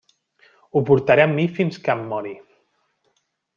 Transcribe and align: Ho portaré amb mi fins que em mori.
Ho 0.73 0.81
portaré 0.91 1.27
amb 1.27 1.37
mi 1.41 1.45
fins 1.59 1.79
que 1.85 1.93
em 1.97 2.03
mori. 2.15 2.35